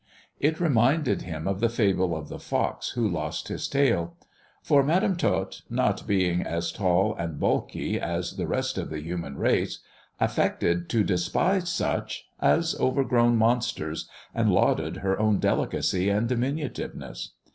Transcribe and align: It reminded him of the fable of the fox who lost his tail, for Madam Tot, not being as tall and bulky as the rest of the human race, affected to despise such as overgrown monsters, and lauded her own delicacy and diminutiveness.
It 0.39 0.59
reminded 0.59 1.21
him 1.21 1.47
of 1.47 1.59
the 1.59 1.69
fable 1.69 2.15
of 2.17 2.27
the 2.27 2.39
fox 2.39 2.93
who 2.93 3.07
lost 3.07 3.49
his 3.49 3.67
tail, 3.67 4.17
for 4.63 4.81
Madam 4.81 5.15
Tot, 5.15 5.61
not 5.69 6.07
being 6.07 6.41
as 6.41 6.71
tall 6.71 7.13
and 7.15 7.39
bulky 7.39 7.99
as 7.99 8.35
the 8.35 8.47
rest 8.47 8.79
of 8.79 8.89
the 8.89 8.99
human 8.99 9.37
race, 9.37 9.77
affected 10.19 10.89
to 10.89 11.03
despise 11.03 11.69
such 11.69 12.25
as 12.39 12.73
overgrown 12.79 13.37
monsters, 13.37 14.09
and 14.33 14.51
lauded 14.51 14.97
her 15.05 15.19
own 15.19 15.37
delicacy 15.37 16.09
and 16.09 16.27
diminutiveness. 16.27 17.33